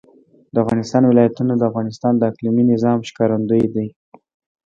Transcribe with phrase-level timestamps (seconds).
[0.53, 3.85] د افغانستان ولايتونه د افغانستان د اقلیمي نظام ښکارندوی ده.